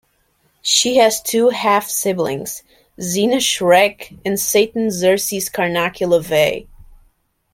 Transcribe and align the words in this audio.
She 0.63 0.95
has 0.97 1.21
two 1.21 1.49
half 1.49 1.87
siblings, 1.87 2.63
Zeena 2.99 3.35
Schreck 3.35 4.17
and 4.25 4.39
Satan 4.39 4.89
Xerxes 4.89 5.47
Carnacki 5.47 6.07
LaVey. 6.07 6.67